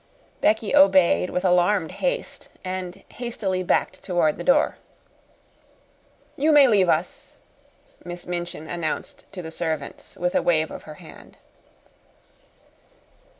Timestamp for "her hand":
10.89-11.37